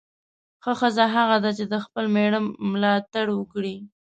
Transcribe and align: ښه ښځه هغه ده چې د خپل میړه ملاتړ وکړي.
ښه 0.63 0.73
ښځه 0.79 1.05
هغه 1.15 1.37
ده 1.43 1.51
چې 1.57 1.65
د 1.71 1.75
خپل 1.85 2.05
میړه 2.15 2.39
ملاتړ 2.71 3.25
وکړي. 3.33 3.75